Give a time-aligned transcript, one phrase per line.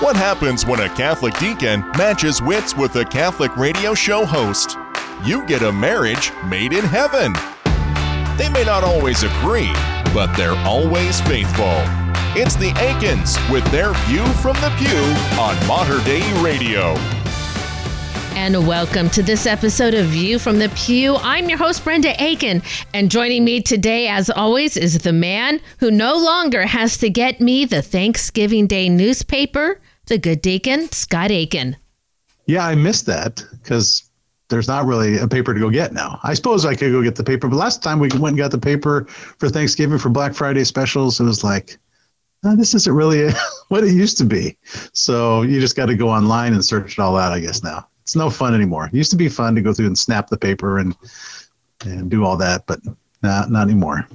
[0.00, 4.78] What happens when a Catholic deacon matches wits with a Catholic radio show host?
[5.26, 7.34] You get a marriage made in heaven.
[8.38, 9.70] They may not always agree,
[10.14, 11.74] but they're always faithful.
[12.34, 14.96] It's the Aikins with their view from the pew
[15.38, 16.94] on Mater Dei Radio.
[18.36, 21.16] And welcome to this episode of View from the Pew.
[21.16, 22.64] I'm your host, Brenda Aikin.
[22.94, 27.42] And joining me today, as always, is the man who no longer has to get
[27.42, 29.78] me the Thanksgiving Day newspaper,
[30.10, 31.76] the good deacon, Scott Aikin.
[32.46, 34.10] Yeah, I missed that because
[34.48, 36.18] there's not really a paper to go get now.
[36.24, 38.50] I suppose I could go get the paper, but last time we went and got
[38.50, 41.78] the paper for Thanksgiving for Black Friday specials, it was like,
[42.44, 43.30] oh, this isn't really
[43.68, 44.58] what it used to be.
[44.92, 47.86] So you just got to go online and search it all out, I guess, now.
[48.02, 48.86] It's no fun anymore.
[48.86, 50.96] It used to be fun to go through and snap the paper and
[51.84, 52.80] and do all that, but
[53.22, 54.06] not not anymore.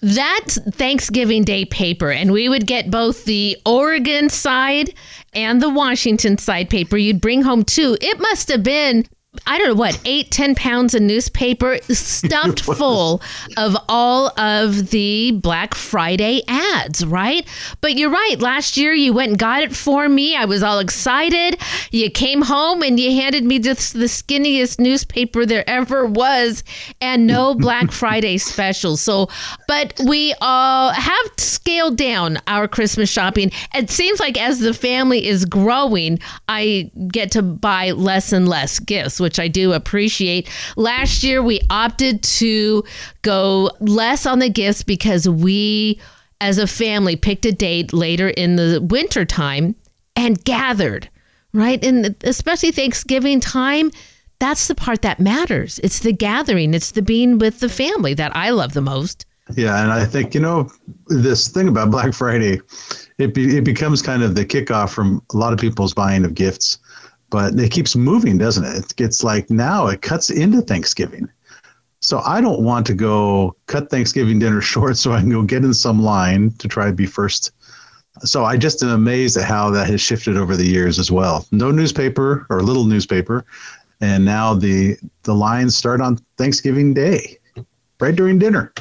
[0.00, 4.94] That's Thanksgiving Day paper, and we would get both the Oregon side
[5.32, 6.96] and the Washington side paper.
[6.96, 7.96] You'd bring home two.
[8.00, 9.06] It must have been
[9.46, 13.20] I don't know what, eight, ten pounds of newspaper stuffed full
[13.56, 17.46] of all of the Black Friday ads, right?
[17.80, 18.36] But you're right.
[18.38, 20.36] Last year you went and got it for me.
[20.36, 21.60] I was all excited.
[21.90, 26.62] You came home and you handed me just the skinniest newspaper there ever was
[27.00, 29.00] and no Black Friday specials.
[29.00, 29.28] So,
[29.68, 33.50] but we all have scaled down our Christmas shopping.
[33.74, 36.18] It seems like as the family is growing,
[36.48, 40.48] I get to buy less and less gifts which I do appreciate.
[40.76, 42.84] Last year, we opted to
[43.22, 45.98] go less on the gifts because we,
[46.40, 49.74] as a family, picked a date later in the winter time
[50.14, 51.08] and gathered,
[51.52, 51.82] right?
[51.84, 53.90] And especially Thanksgiving time,
[54.38, 55.80] that's the part that matters.
[55.82, 59.26] It's the gathering, it's the being with the family that I love the most.
[59.56, 60.70] Yeah, and I think you know
[61.08, 62.60] this thing about Black Friday,
[63.18, 66.34] it be, it becomes kind of the kickoff from a lot of people's buying of
[66.34, 66.78] gifts
[67.34, 68.76] but it keeps moving, doesn't it?
[68.76, 71.28] It gets like now it cuts into Thanksgiving.
[71.98, 75.64] So I don't want to go cut Thanksgiving dinner short so I can go get
[75.64, 77.50] in some line to try to be first.
[78.20, 81.44] So I just am amazed at how that has shifted over the years as well.
[81.50, 83.44] No newspaper or little newspaper,
[84.00, 87.36] and now the the lines start on Thanksgiving Day,
[87.98, 88.72] right during dinner.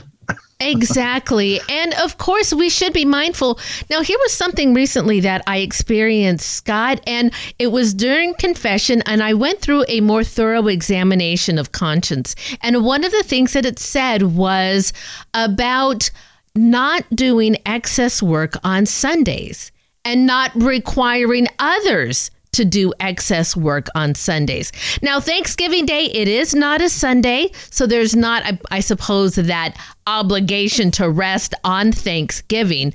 [0.63, 1.59] Exactly.
[1.69, 3.59] And of course, we should be mindful.
[3.90, 9.22] Now, here was something recently that I experienced, Scott, and it was during confession, and
[9.23, 12.35] I went through a more thorough examination of conscience.
[12.62, 14.94] And one of the things that it said was
[15.34, 16.09] about
[16.56, 19.72] not doing excess work on Sundays
[20.06, 24.72] and not requiring others to do excess work on Sundays.
[25.02, 29.78] Now, Thanksgiving Day, it is not a Sunday, so there's not, I, I suppose, that
[30.08, 32.94] obligation to rest on Thanksgiving.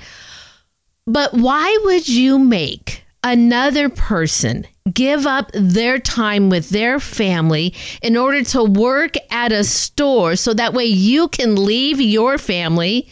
[1.06, 8.16] But why would you make another person give up their time with their family in
[8.16, 13.08] order to work at a store so that way you can leave your family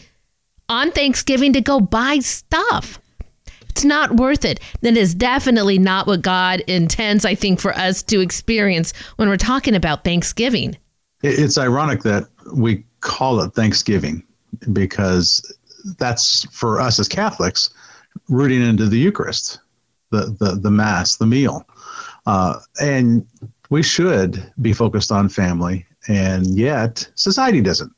[0.69, 2.99] on Thanksgiving to go buy stuff?
[3.77, 8.01] It's not worth it, That is definitely not what God intends, I think, for us
[8.03, 10.75] to experience when we're talking about Thanksgiving.
[11.21, 14.23] It's ironic that we call it Thanksgiving
[14.73, 15.55] because
[15.99, 17.69] that's for us as Catholics
[18.29, 19.59] rooting into the Eucharist,
[20.09, 21.63] the the, the Mass, the meal.
[22.25, 23.27] Uh, and
[23.69, 27.91] we should be focused on family, and yet society doesn't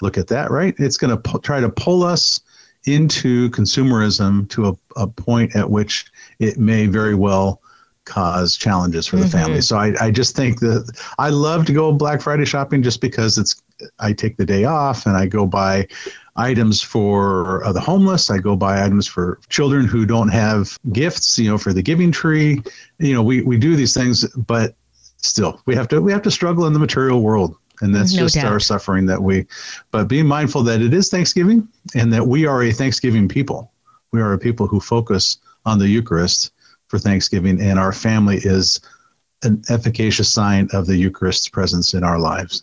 [0.00, 0.74] look at that, right?
[0.78, 2.40] It's going to po- try to pull us
[2.86, 6.06] into consumerism to a, a point at which
[6.38, 7.60] it may very well
[8.04, 9.38] cause challenges for the mm-hmm.
[9.38, 9.60] family.
[9.60, 13.38] So I, I just think that I love to go Black Friday shopping just because
[13.38, 13.62] it's
[13.98, 15.88] I take the day off and I go buy
[16.36, 18.30] items for uh, the homeless.
[18.30, 22.12] I go buy items for children who don't have gifts, you know, for the giving
[22.12, 22.62] tree.
[22.98, 24.74] You know, we, we do these things, but
[25.16, 28.20] still we have to we have to struggle in the material world and that's no
[28.20, 28.46] just doubt.
[28.46, 29.46] our suffering that we
[29.90, 33.72] but being mindful that it is thanksgiving and that we are a thanksgiving people
[34.12, 36.52] we are a people who focus on the eucharist
[36.88, 38.80] for thanksgiving and our family is
[39.42, 42.62] an efficacious sign of the eucharist's presence in our lives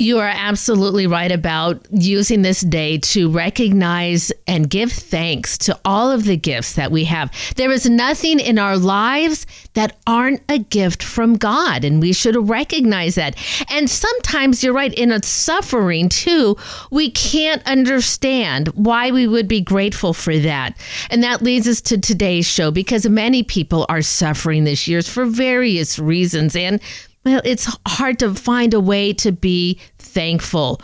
[0.00, 6.10] you are absolutely right about using this day to recognize and give thanks to all
[6.10, 7.30] of the gifts that we have.
[7.56, 12.48] There is nothing in our lives that aren't a gift from God, and we should
[12.48, 13.36] recognize that.
[13.70, 16.56] And sometimes you're right, in a suffering too,
[16.90, 20.76] we can't understand why we would be grateful for that.
[21.10, 25.26] And that leads us to today's show because many people are suffering this year for
[25.26, 26.56] various reasons.
[26.56, 26.80] And
[27.24, 30.80] well, it's hard to find a way to be thankful.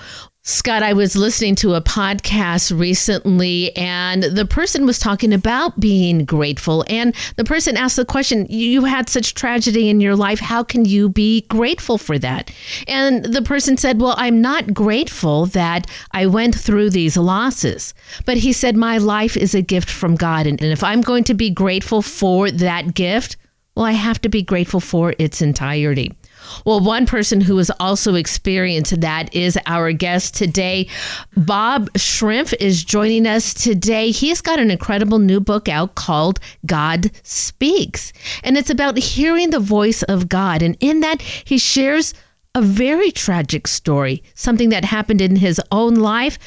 [0.49, 6.25] Scott, I was listening to a podcast recently, and the person was talking about being
[6.25, 6.85] grateful.
[6.89, 10.39] And the person asked the question You had such tragedy in your life.
[10.39, 12.53] How can you be grateful for that?
[12.87, 17.93] And the person said, Well, I'm not grateful that I went through these losses.
[18.25, 20.47] But he said, My life is a gift from God.
[20.47, 23.37] And if I'm going to be grateful for that gift,
[23.75, 26.15] well, I have to be grateful for its entirety.
[26.65, 30.89] Well, one person who has also experienced that is our guest today.
[31.37, 34.11] Bob Shrimp is joining us today.
[34.11, 38.13] He's got an incredible new book out called God Speaks,
[38.43, 40.63] and it's about hearing the voice of God.
[40.63, 42.15] And in that, he shares
[42.55, 46.39] a very tragic story, something that happened in his own life.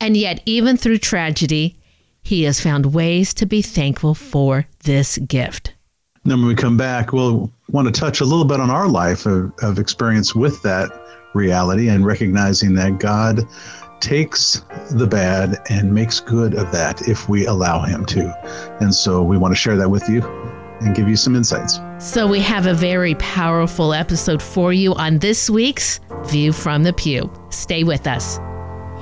[0.00, 1.78] And yet, even through tragedy,
[2.22, 5.74] he has found ways to be thankful for this gift.
[6.30, 9.26] Then when we come back, we'll want to touch a little bit on our life
[9.26, 10.90] of, of experience with that
[11.34, 13.46] reality and recognizing that God
[14.00, 18.76] takes the bad and makes good of that if we allow Him to.
[18.80, 20.22] And so we want to share that with you
[20.80, 21.80] and give you some insights.
[21.98, 26.92] So we have a very powerful episode for you on this week's View from the
[26.92, 27.30] Pew.
[27.50, 28.38] Stay with us.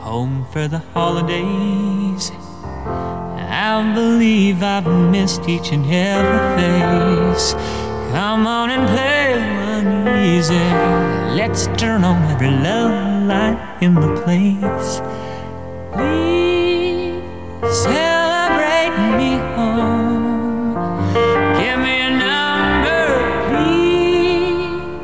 [0.00, 2.30] Home for the holidays.
[3.48, 7.54] I believe I've missed each and every face.
[8.12, 9.34] Come on and play
[9.78, 10.54] uneasy.
[11.36, 15.00] Let's turn on every love light in the place.
[15.92, 17.22] Please
[17.84, 20.74] celebrate me home.
[21.60, 23.02] Give me a number,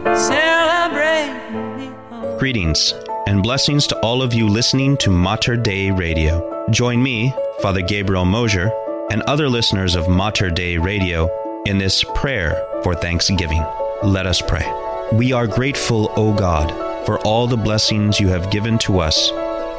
[0.05, 0.19] please.
[0.27, 1.35] Celebrate
[1.77, 2.39] me home.
[2.39, 2.94] Greetings
[3.27, 6.67] and blessings to all of you listening to Mater Dei Radio.
[6.71, 8.73] Join me, Father Gabriel Mosier,
[9.12, 11.31] and other listeners of Mater Dei Radio
[11.64, 13.64] in this prayer for thanksgiving.
[14.03, 14.69] Let us pray.
[15.12, 16.73] We are grateful, O God,
[17.06, 19.31] for all the blessings you have given to us,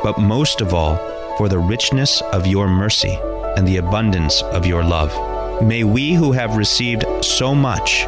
[0.02, 0.96] but most of all,
[1.38, 3.20] for the richness of your mercy
[3.58, 5.12] and the abundance of your love.
[5.62, 8.06] May we who have received so much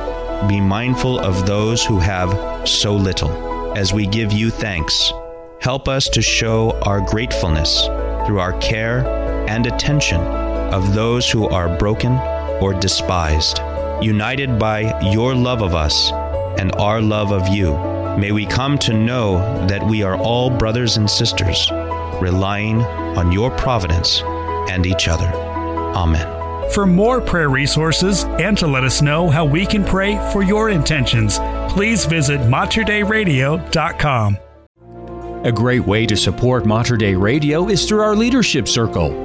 [0.48, 3.75] be mindful of those who have so little.
[3.75, 5.12] As we give you thanks,
[5.60, 7.88] help us to show our gratefulness
[8.25, 12.13] through our care and attention of those who are broken
[12.62, 13.59] or despised.
[14.01, 16.12] United by your love of us
[16.59, 17.77] and our love of you,
[18.18, 19.38] may we come to know
[19.68, 21.69] that we are all brothers and sisters,
[22.21, 22.81] relying
[23.18, 24.21] on your providence
[24.69, 25.27] and each other.
[25.95, 26.71] Amen.
[26.71, 30.69] For more prayer resources and to let us know how we can pray for your
[30.69, 31.39] intentions,
[31.69, 34.38] please visit materdeiradio.com.
[35.45, 39.25] A great way to support Mater Dei Radio is through our Leadership Circle.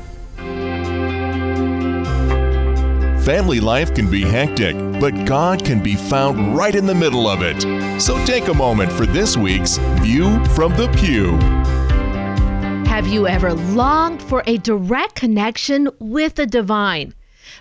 [3.23, 7.43] Family life can be hectic, but God can be found right in the middle of
[7.43, 7.61] it.
[8.01, 11.37] So take a moment for this week's View from the Pew.
[12.87, 17.13] Have you ever longed for a direct connection with the divine?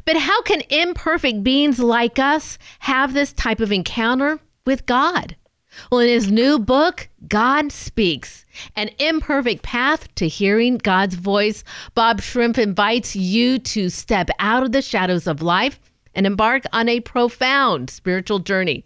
[0.07, 5.37] But how can imperfect beings like us have this type of encounter with God?
[5.91, 8.45] Well, in his new book, God Speaks
[8.77, 11.65] An Imperfect Path to Hearing God's Voice,
[11.95, 15.81] Bob Shrimp invites you to step out of the shadows of life
[16.15, 18.85] and embark on a profound spiritual journey.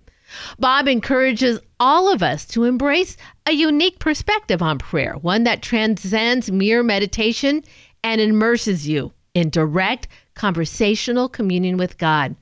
[0.59, 3.17] Bob encourages all of us to embrace
[3.47, 7.63] a unique perspective on prayer, one that transcends mere meditation
[8.03, 12.35] and immerses you in direct conversational communion with God.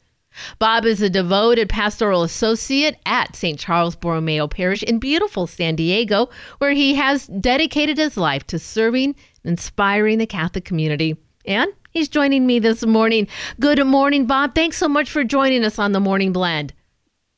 [0.59, 3.59] Bob is a devoted pastoral associate at St.
[3.59, 9.15] Charles Borromeo Parish in beautiful San Diego, where he has dedicated his life to serving
[9.45, 11.17] and inspiring the Catholic community.
[11.45, 13.29] And he's joining me this morning.
[13.59, 14.55] Good morning, Bob.
[14.55, 16.73] Thanks so much for joining us on the Morning Blend.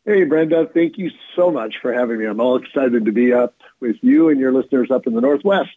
[0.05, 2.27] Hey, Brenda, thank you so much for having me.
[2.27, 5.71] I'm all excited to be up with you and your listeners up in the Northwest.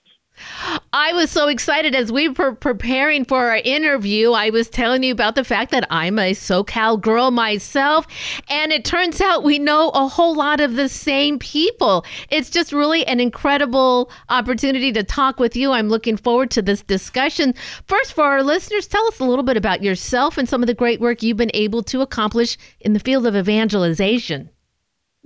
[0.94, 4.32] I was so excited as we were preparing for our interview.
[4.32, 8.08] I was telling you about the fact that I'm a SoCal girl myself,
[8.50, 12.06] and it turns out we know a whole lot of the same people.
[12.30, 15.72] It's just really an incredible opportunity to talk with you.
[15.72, 17.54] I'm looking forward to this discussion.
[17.88, 20.74] First, for our listeners, tell us a little bit about yourself and some of the
[20.74, 24.50] great work you've been able to accomplish in the field of evangelization.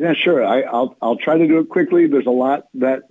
[0.02, 0.44] Yeah, sure.
[0.44, 2.08] I, will I'll try to do it quickly.
[2.08, 3.04] There's a lot that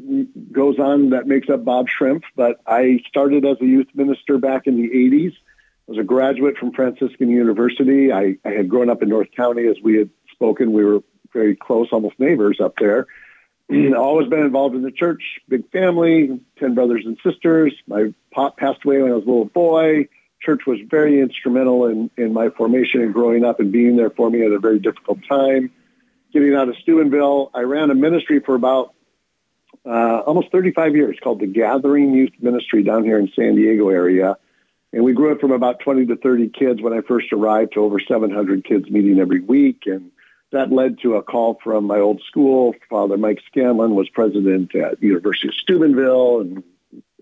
[0.50, 4.66] goes on that makes up Bob Shrimp, but I started as a youth minister back
[4.66, 8.12] in the 80s I was a graduate from Franciscan University.
[8.12, 10.72] I, I had grown up in North County as we had spoken.
[10.72, 13.06] We were very close, almost neighbors up there.
[13.96, 17.72] Always been involved in the church, big family, 10 brothers and sisters.
[17.86, 20.08] My pop passed away when I was a little boy.
[20.40, 24.28] Church was very instrumental in, in my formation and growing up and being there for
[24.28, 25.70] me at a very difficult time.
[26.32, 28.94] Getting out of Steubenville, I ran a ministry for about
[29.84, 34.36] uh, almost 35 years called the Gathering Youth Ministry down here in San Diego area.
[34.92, 37.80] And we grew it from about 20 to 30 kids when I first arrived to
[37.80, 39.84] over 700 kids meeting every week.
[39.86, 40.10] And
[40.52, 42.74] that led to a call from my old school.
[42.88, 46.64] Father Mike Scanlan was president at University of Steubenville and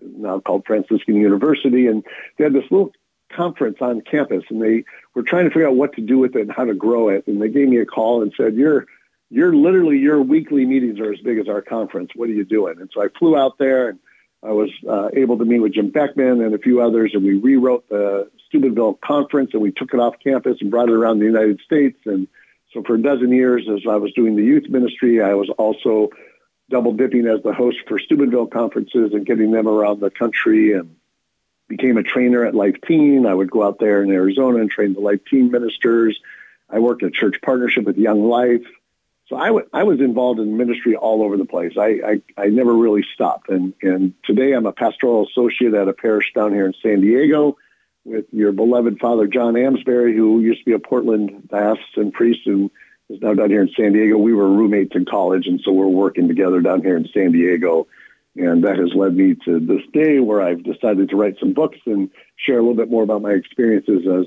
[0.01, 1.87] now called Franciscan University.
[1.87, 2.03] And
[2.37, 2.91] they had this little
[3.31, 6.41] conference on campus and they were trying to figure out what to do with it
[6.41, 7.27] and how to grow it.
[7.27, 8.87] And they gave me a call and said, you're,
[9.29, 12.11] you're literally, your weekly meetings are as big as our conference.
[12.15, 12.79] What are you doing?
[12.79, 13.99] And so I flew out there and
[14.41, 17.33] I was uh, able to meet with Jim Beckman and a few others, and we
[17.33, 21.25] rewrote the Steubenville conference, and we took it off campus and brought it around the
[21.25, 21.99] United States.
[22.05, 22.27] And
[22.73, 26.11] so for a dozen years, as I was doing the youth ministry, I was also
[26.69, 30.95] double dipping as the host for Steubenville conferences and getting them around the country and
[31.67, 33.25] became a trainer at Life Teen.
[33.25, 36.17] I would go out there in Arizona and train the Life Teen ministers.
[36.69, 38.65] I worked at church partnership with Young Life.
[39.29, 41.73] So I, w- I was involved in ministry all over the place.
[41.77, 43.49] I, I, I never really stopped.
[43.49, 47.55] And, and today I'm a pastoral associate at a parish down here in San Diego
[48.05, 52.71] with your beloved father, John Amsbury, who used to be a Portland diocesan priest and
[53.09, 54.17] is now down here in San Diego.
[54.17, 57.87] We were roommates in college, and so we're working together down here in San Diego.
[58.35, 61.77] And that has led me to this day where I've decided to write some books
[61.85, 64.25] and share a little bit more about my experiences as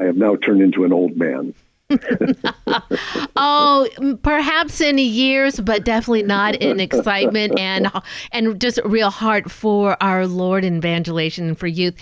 [0.00, 1.54] I have now turned into an old man.
[3.36, 3.88] oh,
[4.22, 7.90] perhaps in years, but definitely not in excitement and
[8.32, 11.94] and just real heart for our Lord and evangelization for youth.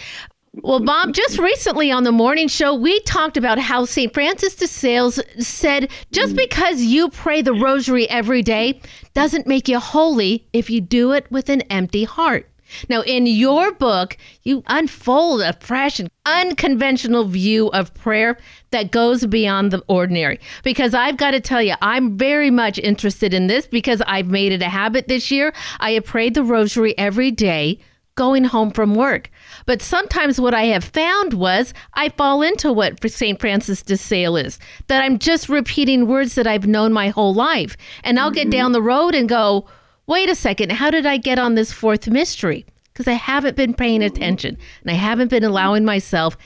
[0.63, 4.15] Well, Bob, just recently on the morning show, we talked about how St.
[4.15, 6.37] Francis de Sales said just mm.
[6.37, 8.81] because you pray the rosary every day
[9.15, 12.49] doesn't make you holy if you do it with an empty heart.
[12.89, 18.39] Now, in your book, you unfold a fresh and unconventional view of prayer
[18.71, 20.41] that goes beyond the ordinary.
[20.63, 24.53] Because I've got to tell you, I'm very much interested in this because I've made
[24.53, 25.53] it a habit this year.
[25.81, 27.81] I have prayed the rosary every day
[28.17, 29.31] going home from work.
[29.67, 33.41] But sometimes what I have found was I fall into what St.
[33.41, 37.77] Francis de Sales is, that I'm just repeating words that I've known my whole life.
[38.05, 38.51] And I'll get mm-hmm.
[38.51, 39.67] down the road and go,
[40.07, 42.67] wait a second, how did I get on this fourth mystery?
[42.93, 46.37] Because I haven't been paying attention and I haven't been allowing myself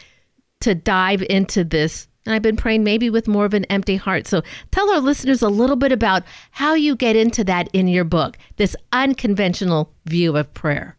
[0.60, 2.08] to dive into this.
[2.24, 4.26] And I've been praying maybe with more of an empty heart.
[4.26, 8.04] So tell our listeners a little bit about how you get into that in your
[8.04, 10.96] book, this unconventional view of prayer.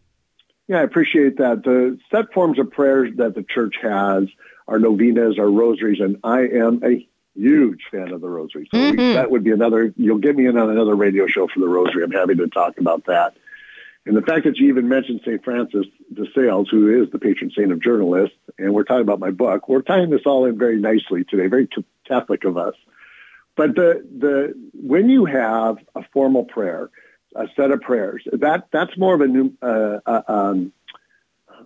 [0.66, 1.64] Yeah, I appreciate that.
[1.64, 4.28] The set forms of prayers that the church has
[4.68, 8.68] are novenas, are rosaries, and I am a huge fan of the rosary.
[8.72, 8.96] So mm-hmm.
[8.96, 11.68] we, that would be another, you'll get me in on another radio show for the
[11.68, 12.02] rosary.
[12.02, 13.34] I'm happy to talk about that.
[14.06, 15.44] And the fact that you even mentioned St.
[15.44, 19.30] Francis de Sales, who is the patron saint of journalists, and we're talking about my
[19.30, 21.68] book, we're tying this all in very nicely today, very
[22.06, 22.74] Catholic of us.
[23.56, 26.88] But the, the, when you have a formal prayer,
[27.36, 30.72] a set of prayers, that, that's more of a new, uh, uh, um,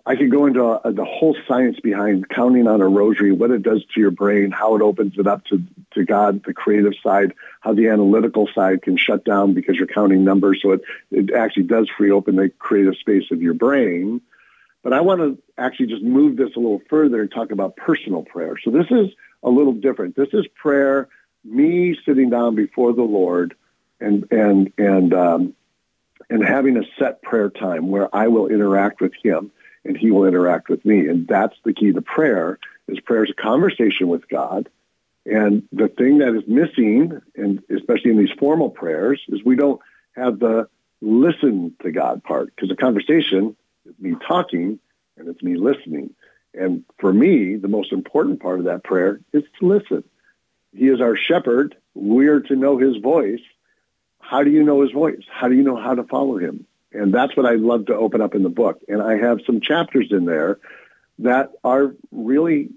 [0.07, 3.63] I could go into a, the whole science behind counting on a rosary, what it
[3.63, 7.35] does to your brain, how it opens it up to, to God, the creative side,
[7.61, 10.61] how the analytical side can shut down because you're counting numbers.
[10.63, 14.21] So it, it actually does free open the creative space of your brain.
[14.83, 18.23] But I want to actually just move this a little further and talk about personal
[18.23, 18.59] prayer.
[18.63, 19.11] So this is
[19.43, 20.17] a little different.
[20.17, 21.09] This is prayer,
[21.43, 23.55] me sitting down before the Lord
[24.01, 25.55] and, and, and, um,
[26.29, 29.51] and having a set prayer time where I will interact with him
[29.85, 31.09] and he will interact with me.
[31.09, 34.69] And that's the key to prayer is prayer is a conversation with God.
[35.27, 39.81] And the thing that is missing, and especially in these formal prayers, is we don't
[40.15, 40.69] have the
[41.01, 44.79] listen to God part because the conversation is me talking
[45.17, 46.15] and it's me listening.
[46.53, 50.05] And for me, the most important part of that prayer is to listen.
[50.75, 51.77] He is our shepherd.
[51.95, 53.41] We are to know his voice.
[54.21, 55.23] How do you know his voice?
[55.31, 56.67] How do you know how to follow him?
[56.95, 58.81] And that's what I love to open up in the book.
[58.89, 60.59] And I have some chapters in there
[61.19, 62.71] that are really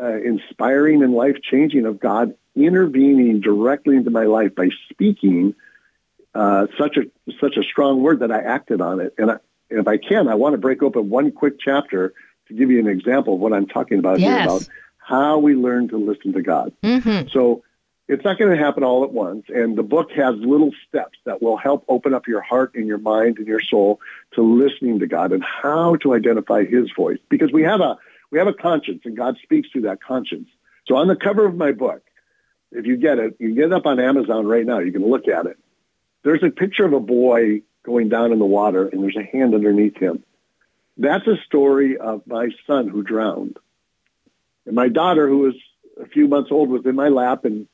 [0.00, 5.54] uh, inspiring and life changing of God intervening directly into my life by speaking
[6.34, 7.02] uh, such a
[7.40, 9.14] such a strong word that I acted on it.
[9.18, 9.36] And I,
[9.70, 12.12] if I can, I want to break open one quick chapter
[12.48, 14.28] to give you an example of what I'm talking about yes.
[14.28, 16.72] here about how we learn to listen to God.
[16.82, 17.28] Mm-hmm.
[17.28, 17.62] So
[18.08, 19.46] it's not going to happen all at once.
[19.48, 22.98] And the book has little steps that will help open up your heart and your
[22.98, 24.00] mind and your soul
[24.34, 27.18] to listening to God and how to identify his voice.
[27.28, 27.98] Because we have a
[28.30, 30.48] We have a conscience, and God speaks through that conscience.
[30.86, 32.02] So on the cover of my book,
[32.72, 34.80] if you get it, you get it up on Amazon right now.
[34.80, 35.56] You can look at it.
[36.24, 39.54] There's a picture of a boy going down in the water, and there's a hand
[39.54, 40.24] underneath him.
[40.96, 43.58] That's a story of my son who drowned.
[44.66, 45.54] And my daughter, who was
[46.00, 47.68] a few months old, was in my lap, and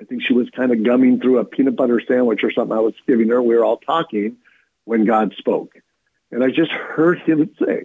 [0.00, 2.80] I think she was kind of gumming through a peanut butter sandwich or something I
[2.80, 3.42] was giving her.
[3.42, 4.36] We were all talking
[4.84, 5.74] when God spoke.
[6.30, 7.84] And I just heard him say,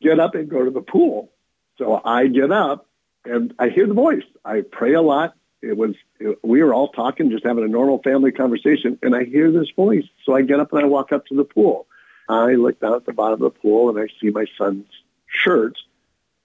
[0.00, 1.30] get up and go to the pool.
[1.78, 2.86] So I get up
[3.24, 4.24] and I hear the voice.
[4.44, 5.34] I pray a lot.
[5.62, 8.98] It was, it, we were all talking, just having a normal family conversation.
[9.02, 10.04] And I hear this voice.
[10.24, 11.86] So I get up and I walk up to the pool.
[12.28, 14.86] I look down at the bottom of the pool and I see my son's
[15.26, 15.78] shirt.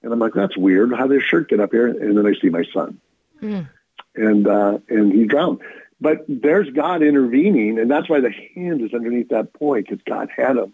[0.02, 0.94] And I'm like, that's weird.
[0.94, 1.88] How did his shirt get up here?
[1.88, 3.00] And then I see my son.
[3.42, 3.70] Mm.
[4.16, 5.62] And, uh, and he drowned.
[6.00, 10.30] But there's God intervening, and that's why the hand is underneath that point, because God
[10.36, 10.74] had him.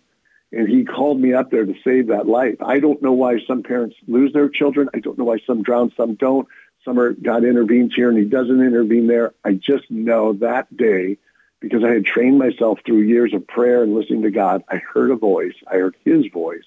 [0.52, 2.56] And he called me up there to save that life.
[2.62, 4.90] I don't know why some parents lose their children.
[4.94, 6.48] I don't know why some drown, some don't.
[6.84, 9.34] Some are, God intervenes here and he doesn't intervene there.
[9.44, 11.18] I just know that day,
[11.60, 15.12] because I had trained myself through years of prayer and listening to God, I heard
[15.12, 15.56] a voice.
[15.68, 16.64] I heard his voice,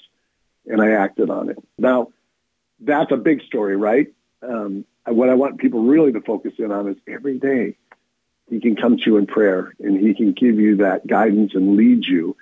[0.66, 1.58] and I acted on it.
[1.78, 2.12] Now,
[2.78, 4.12] that's a big story, right?
[4.42, 7.76] Um, what I want people really to focus in on is every day
[8.48, 11.76] he can come to you in prayer and he can give you that guidance and
[11.76, 12.36] lead you.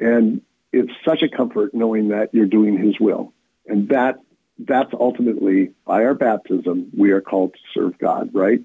[0.00, 0.42] And
[0.72, 3.32] it's such a comfort knowing that you're doing his will.
[3.66, 4.18] And that
[4.58, 8.60] that's ultimately by our baptism, we are called to serve God, right?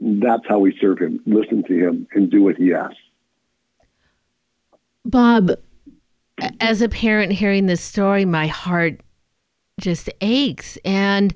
[0.00, 2.96] That's how we serve him, listen to him and do what he asks.
[5.04, 5.52] Bob,
[6.60, 9.00] as a parent hearing this story, my heart
[9.80, 10.78] just aches.
[10.84, 11.34] And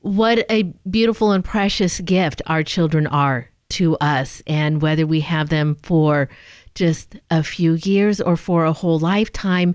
[0.00, 5.48] what a beautiful and precious gift our children are to us and whether we have
[5.48, 6.28] them for
[6.74, 9.74] just a few years or for a whole lifetime,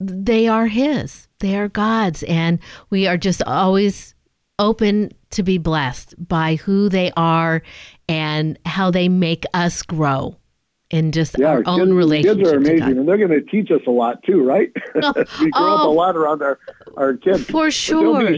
[0.00, 1.28] they are His.
[1.38, 2.22] They are God's.
[2.24, 2.58] And
[2.90, 4.14] we are just always
[4.58, 7.62] open to be blessed by who they are
[8.08, 10.36] and how they make us grow
[10.90, 12.38] in just yeah, our, our own relationship.
[12.38, 14.70] Kids are amazing, and they're going to teach us a lot too, right?
[14.94, 15.14] we grow
[15.54, 15.92] oh, up a oh.
[15.92, 16.58] lot around our
[16.96, 17.44] our kids.
[17.44, 18.36] For sure.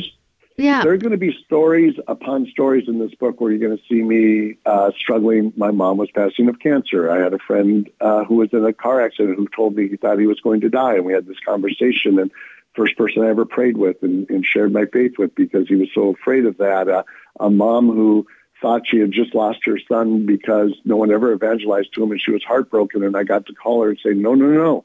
[0.56, 0.82] Yeah.
[0.82, 3.84] There are going to be stories upon stories in this book where you're going to
[3.88, 5.52] see me uh, struggling.
[5.56, 7.10] My mom was passing of cancer.
[7.10, 9.96] I had a friend uh, who was in a car accident who told me he
[9.96, 10.94] thought he was going to die.
[10.94, 12.30] And we had this conversation and
[12.76, 15.88] first person I ever prayed with and, and shared my faith with because he was
[15.92, 16.88] so afraid of that.
[16.88, 17.02] Uh,
[17.40, 18.26] a mom who
[18.62, 22.20] thought she had just lost her son because no one ever evangelized to him and
[22.20, 23.02] she was heartbroken.
[23.02, 24.84] And I got to call her and say, no, no, no.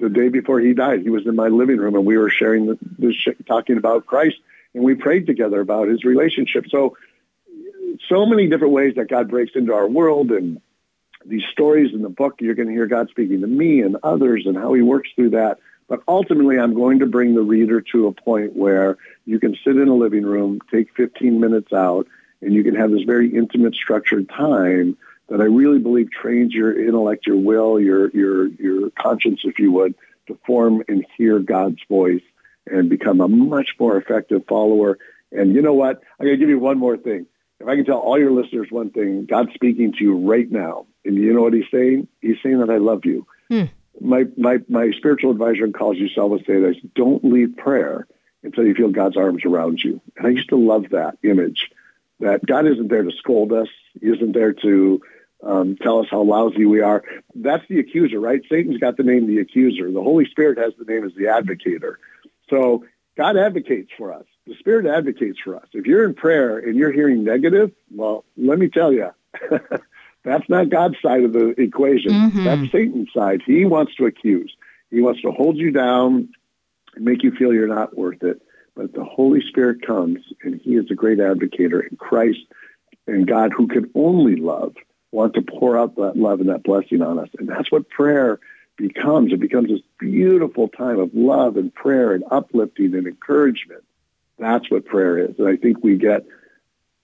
[0.00, 2.66] The day before he died, he was in my living room and we were sharing
[2.66, 4.36] this, this talking about Christ
[4.74, 6.66] and we prayed together about his relationship.
[6.70, 6.96] So,
[8.08, 10.60] so many different ways that God breaks into our world and
[11.24, 14.44] these stories in the book, you're going to hear God speaking to me and others
[14.46, 15.58] and how he works through that.
[15.88, 19.76] But ultimately, I'm going to bring the reader to a point where you can sit
[19.76, 22.06] in a living room, take 15 minutes out,
[22.40, 24.96] and you can have this very intimate, structured time
[25.28, 29.72] that I really believe trains your intellect, your will, your your your conscience, if you
[29.72, 29.94] would,
[30.26, 32.22] to form and hear God's voice
[32.70, 34.98] and become a much more effective follower.
[35.32, 36.00] And you know what?
[36.18, 37.26] I'm going to give you one more thing.
[37.60, 40.86] If I can tell all your listeners one thing, God's speaking to you right now.
[41.04, 42.08] And you know what he's saying?
[42.20, 43.26] He's saying that I love you.
[43.48, 43.64] Hmm.
[44.00, 48.06] My, my, my spiritual advisor in college used to always say this, don't leave prayer
[48.44, 50.00] until you feel God's arms around you.
[50.16, 51.70] And I used to love that image,
[52.20, 53.68] that God isn't there to scold us.
[54.00, 55.02] He isn't there to
[55.42, 57.02] um, tell us how lousy we are.
[57.34, 58.40] That's the accuser, right?
[58.48, 59.90] Satan's got the name the accuser.
[59.90, 61.94] The Holy Spirit has the name as the advocator.
[62.50, 62.84] So
[63.16, 64.24] God advocates for us.
[64.46, 65.66] The Spirit advocates for us.
[65.72, 69.10] If you're in prayer and you're hearing negative, well, let me tell you,
[70.24, 72.12] that's not God's side of the equation.
[72.12, 72.44] Mm-hmm.
[72.44, 73.42] That's Satan's side.
[73.44, 74.54] He wants to accuse.
[74.90, 76.28] He wants to hold you down
[76.94, 78.40] and make you feel you're not worth it.
[78.74, 82.40] But the Holy Spirit comes and he is a great advocator in Christ
[83.06, 84.74] and God who can only love
[85.10, 87.28] want to pour out that love and that blessing on us.
[87.38, 88.38] And that's what prayer
[88.78, 89.32] becomes.
[89.32, 93.84] It becomes this beautiful time of love and prayer and uplifting and encouragement.
[94.38, 95.38] That's what prayer is.
[95.38, 96.24] And I think we get,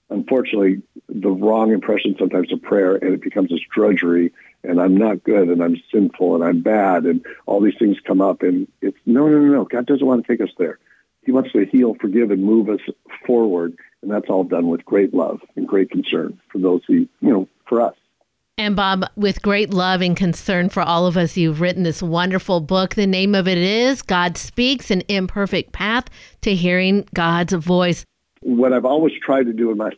[0.08, 4.32] unfortunately, the wrong impression sometimes of prayer and it becomes this drudgery
[4.62, 8.22] and I'm not good and I'm sinful and I'm bad and all these things come
[8.22, 9.64] up and it's no, no, no, no.
[9.64, 10.78] God doesn't want to take us there.
[11.22, 12.80] He wants to heal, forgive, and move us
[13.26, 13.76] forward.
[14.02, 17.48] And that's all done with great love and great concern for those who, you know,
[17.66, 17.94] for us.
[18.56, 22.60] And Bob, with great love and concern for all of us, you've written this wonderful
[22.60, 22.94] book.
[22.94, 26.04] The name of it is God Speaks An Imperfect Path
[26.42, 28.04] to Hearing God's Voice.
[28.42, 29.90] What I've always tried to do in my,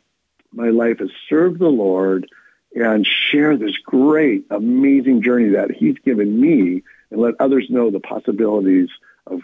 [0.53, 2.31] my life is serve the Lord
[2.75, 8.01] and share this great, amazing journey that He's given me and let others know the
[8.01, 8.89] possibilities
[9.27, 9.43] of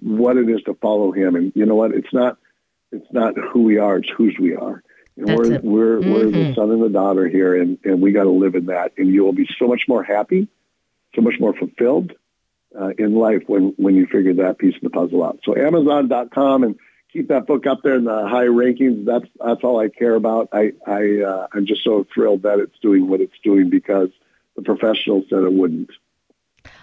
[0.00, 1.34] what it is to follow Him.
[1.34, 1.92] And you know what?
[1.92, 2.36] It's not
[2.92, 4.82] it's not who we are; it's whose we are.
[5.26, 5.64] That's we're it.
[5.64, 8.66] we're we're the son and the daughter here, and and we got to live in
[8.66, 8.92] that.
[8.96, 10.48] And you will be so much more happy,
[11.14, 12.12] so much more fulfilled
[12.78, 15.40] uh, in life when when you figure that piece of the puzzle out.
[15.44, 16.78] So Amazon.com and
[17.12, 19.04] keep that book up there in the high rankings.
[19.04, 20.48] That's that's all I care about.
[20.52, 24.10] I I uh, I'm just so thrilled that it's doing what it's doing because
[24.56, 25.90] the professionals said it wouldn't.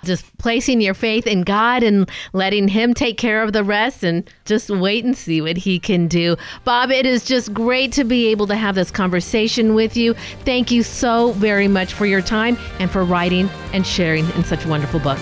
[0.07, 4.27] Just placing your faith in God and letting Him take care of the rest and
[4.45, 6.35] just wait and see what He can do.
[6.63, 10.15] Bob, it is just great to be able to have this conversation with you.
[10.45, 14.65] Thank you so very much for your time and for writing and sharing in such
[14.65, 15.19] a wonderful book.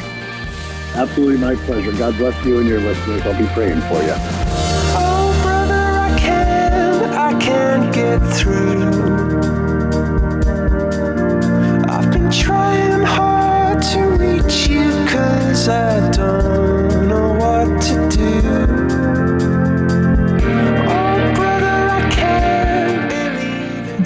[0.96, 1.92] Absolutely my pleasure.
[1.92, 3.22] God bless you and your listeners.
[3.24, 4.14] I'll be praying for you.
[4.98, 9.65] Oh, brother, I can't, I can't get through.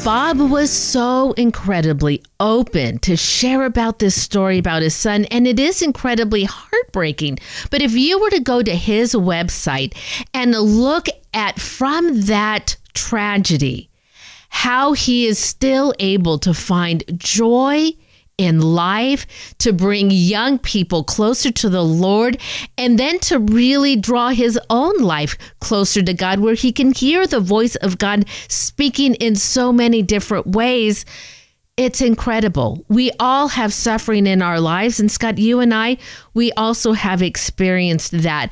[0.04, 5.60] Bob was so incredibly open to share about this story about his son, and it
[5.60, 7.38] is incredibly heartbreaking.
[7.70, 9.96] But if you were to go to his website
[10.34, 13.90] and look at from that tragedy,
[14.50, 17.92] how he is still able to find joy
[18.40, 19.28] in life,
[19.60, 22.40] to bring young people closer to the Lord,
[22.78, 27.28] and then to really draw his own life closer to God, where he can hear
[27.28, 31.06] the voice of God speaking in so many different ways.
[31.76, 32.86] It's incredible.
[32.88, 35.00] We all have suffering in our lives.
[35.00, 35.98] And Scott, you and I,
[36.34, 38.52] we also have experienced that.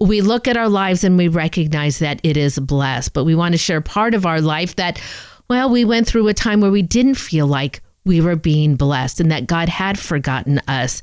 [0.00, 3.52] We look at our lives and we recognize that it is blessed, but we want
[3.52, 5.00] to share part of our life that,
[5.48, 9.20] well, we went through a time where we didn't feel like we were being blessed
[9.20, 11.02] and that God had forgotten us.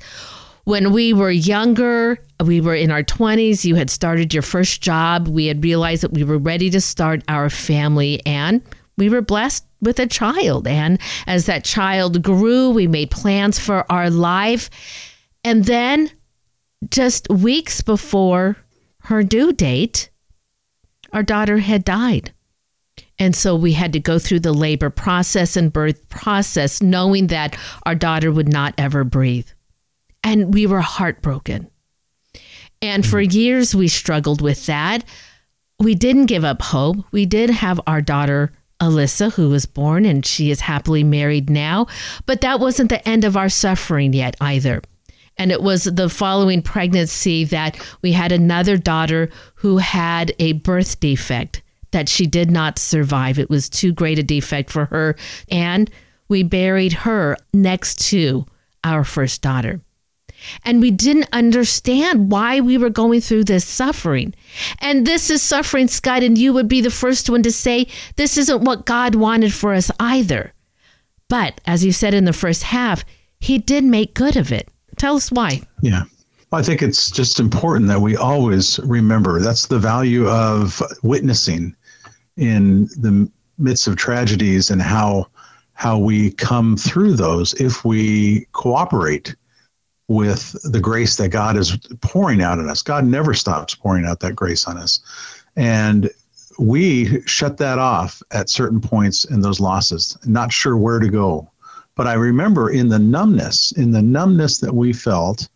[0.65, 5.27] When we were younger, we were in our 20s, you had started your first job,
[5.27, 8.63] we had realized that we were ready to start our family, and
[8.97, 10.67] we were blessed with a child.
[10.67, 14.71] And as that child grew, we made plans for our life.
[15.43, 16.09] And then,
[16.89, 18.57] just weeks before
[19.03, 20.09] her due date,
[21.13, 22.33] our daughter had died.
[23.17, 27.58] And so we had to go through the labor process and birth process, knowing that
[27.86, 29.47] our daughter would not ever breathe.
[30.23, 31.69] And we were heartbroken.
[32.82, 33.38] And for mm-hmm.
[33.38, 35.06] years, we struggled with that.
[35.80, 36.97] We didn't give up hope.
[37.12, 38.51] We did have our daughter,
[38.82, 41.88] Alyssa, who was born, and she is happily married now.
[42.25, 44.82] But that wasn't the end of our suffering yet either.
[45.38, 50.99] And it was the following pregnancy that we had another daughter who had a birth
[50.99, 51.62] defect
[51.95, 53.39] that she did not survive.
[53.39, 55.15] It was too great a defect for her.
[55.49, 55.89] And
[56.27, 58.45] we buried her next to
[58.84, 59.79] our first daughter.
[60.65, 64.36] And we didn't understand why we were going through this suffering.
[64.79, 68.38] And this is suffering, Scott, and you would be the first one to say this
[68.38, 70.51] isn't what God wanted for us either.
[71.29, 73.05] But as you said in the first half,
[73.39, 74.67] He did make good of it.
[74.97, 75.62] Tell us why.
[75.81, 76.03] Yeah.
[76.51, 81.73] I think it's just important that we always remember that's the value of witnessing
[82.37, 85.27] in the midst of tragedies and how
[85.73, 89.35] how we come through those if we cooperate
[90.07, 92.81] with the grace that God is pouring out on us.
[92.81, 94.99] God never stops pouring out that grace on us.
[95.57, 96.09] And
[96.57, 101.49] we shut that off at certain points in those losses, not sure where to go.
[101.95, 105.49] But I remember in the numbness, in the numbness that we felt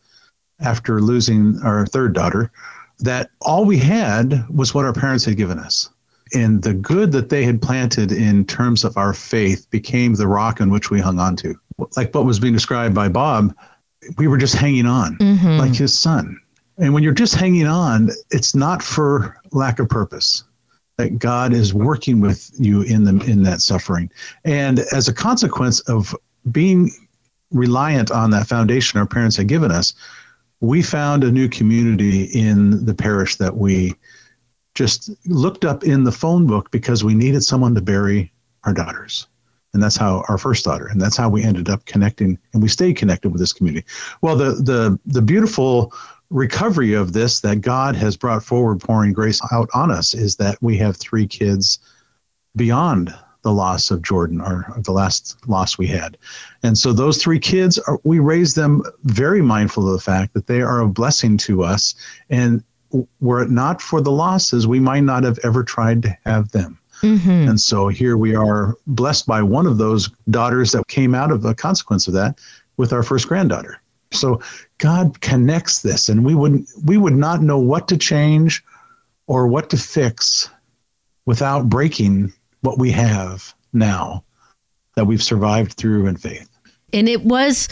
[0.60, 2.52] after losing our third daughter,
[3.00, 5.90] that all we had was what our parents had given us.
[6.34, 10.62] And the good that they had planted in terms of our faith became the rock
[10.62, 11.56] on which we hung on to.
[11.96, 13.56] Like what was being described by Bob,
[14.18, 15.58] we were just hanging on, mm-hmm.
[15.58, 16.40] like his son.
[16.78, 20.44] And when you're just hanging on, it's not for lack of purpose.
[20.98, 24.12] That God is working with you in the in that suffering.
[24.44, 26.14] And as a consequence of
[26.52, 26.92] being
[27.52, 29.94] reliant on that foundation our parents had given us,
[30.60, 33.96] we found a new community in the parish that we
[34.80, 38.32] just looked up in the phone book because we needed someone to bury
[38.64, 39.28] our daughters.
[39.74, 42.70] And that's how our first daughter, and that's how we ended up connecting, and we
[42.70, 43.86] stayed connected with this community.
[44.22, 45.94] Well, the the the beautiful
[46.30, 50.58] recovery of this that God has brought forward, pouring grace out on us, is that
[50.62, 51.78] we have three kids
[52.56, 56.18] beyond the loss of Jordan, or the last loss we had.
[56.64, 60.48] And so those three kids, are, we raise them very mindful of the fact that
[60.48, 61.94] they are a blessing to us.
[62.30, 62.64] And
[63.20, 66.80] were it not for the losses, we might not have ever tried to have them.
[67.02, 67.50] Mm-hmm.
[67.50, 71.46] And so here we are blessed by one of those daughters that came out of
[71.46, 72.40] a consequence of that
[72.78, 73.80] with our first granddaughter.
[74.12, 74.42] So
[74.80, 78.64] God connects this, and we would we would not know what to change
[79.28, 80.50] or what to fix
[81.26, 84.24] without breaking what we have now
[84.96, 86.50] that we've survived through in faith.
[86.92, 87.70] And it was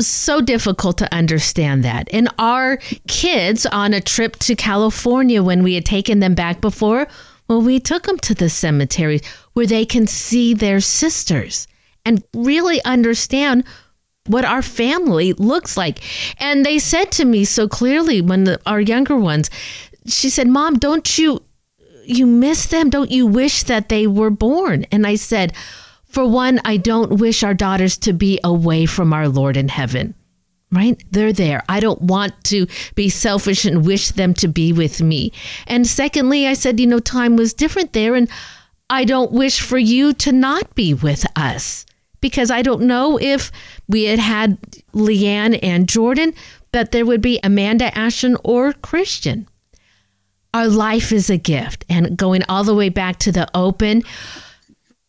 [0.00, 2.08] so difficult to understand that.
[2.12, 7.06] And our kids on a trip to California when we had taken them back before,
[7.48, 9.20] well, we took them to the cemetery
[9.52, 11.68] where they can see their sisters
[12.04, 13.64] and really understand
[14.26, 16.00] what our family looks like.
[16.40, 19.50] And they said to me so clearly when the, our younger ones,
[20.06, 21.42] she said, "Mom, don't you
[22.04, 22.90] you miss them?
[22.90, 25.52] Don't you wish that they were born?" And I said,
[26.14, 30.14] "For one, I don't wish our daughters to be away from our Lord in heaven."
[30.70, 31.02] Right?
[31.10, 31.62] They're there.
[31.68, 35.32] I don't want to be selfish and wish them to be with me.
[35.66, 38.28] And secondly, I said, you know, time was different there and
[38.90, 41.84] I don't wish for you to not be with us
[42.20, 43.52] because I don't know if
[43.88, 44.58] we had had
[44.94, 46.32] Leanne and Jordan,
[46.72, 49.46] that there would be Amanda Ashton or Christian.
[50.52, 51.84] Our life is a gift.
[51.88, 54.02] And going all the way back to the open,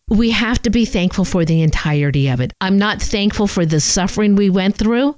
[0.10, 2.54] we have to be thankful for the entirety of it.
[2.62, 5.18] I'm not thankful for the suffering we went through,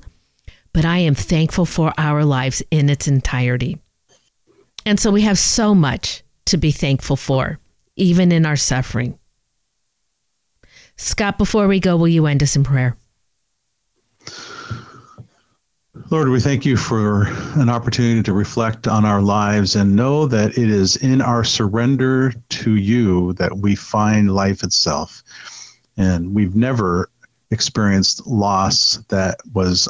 [0.73, 3.79] but I am thankful for our lives in its entirety.
[4.85, 7.59] And so we have so much to be thankful for,
[7.97, 9.19] even in our suffering.
[10.95, 12.95] Scott, before we go, will you end us in prayer?
[16.09, 17.27] Lord, we thank you for
[17.59, 22.31] an opportunity to reflect on our lives and know that it is in our surrender
[22.49, 25.21] to you that we find life itself.
[25.97, 27.09] And we've never
[27.51, 29.89] experienced loss that was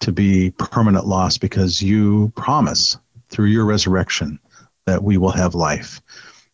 [0.00, 2.96] to be permanent loss because you promise
[3.28, 4.38] through your resurrection
[4.86, 6.00] that we will have life.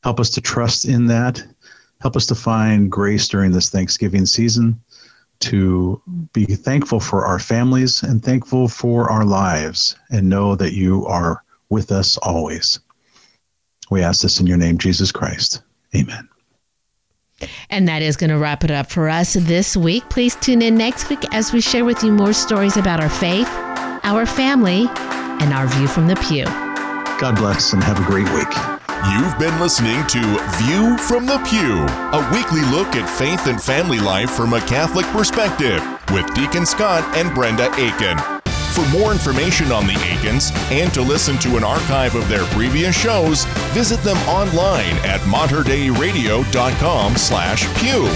[0.03, 1.43] Help us to trust in that.
[2.01, 4.79] Help us to find grace during this Thanksgiving season
[5.41, 6.01] to
[6.33, 11.43] be thankful for our families and thankful for our lives and know that you are
[11.69, 12.81] with us always.
[13.91, 15.63] We ask this in your name, Jesus Christ.
[15.95, 16.29] Amen.
[17.71, 20.09] And that is going to wrap it up for us this week.
[20.09, 23.49] Please tune in next week as we share with you more stories about our faith,
[24.05, 26.64] our family, and our view from the pew.
[27.19, 28.49] God bless and have a great week.
[29.13, 30.21] You've been listening to
[30.63, 35.07] View from the Pew, a weekly look at faith and family life from a Catholic
[35.07, 38.19] perspective with Deacon Scott and Brenda Aikin.
[38.75, 42.99] For more information on the Aikins and to listen to an archive of their previous
[42.99, 48.09] shows, visit them online at materdeiradio.com slash pew.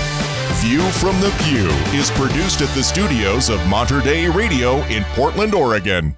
[0.60, 5.54] View from the Pew is produced at the studios of Mater Dei Radio in Portland,
[5.54, 6.16] Oregon.